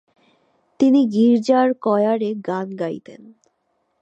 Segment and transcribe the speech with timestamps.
[0.79, 3.21] তিনি গির্জার কয়ারে গান গাইতেন।